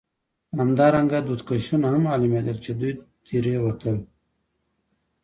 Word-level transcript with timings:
همدارنګه 0.61 1.19
دودکشونه 1.27 1.87
هم 1.93 2.01
معلومېدل، 2.07 2.57
چې 2.65 2.71
دود 2.79 2.97
ترې 3.25 3.55
وتل. 3.63 3.97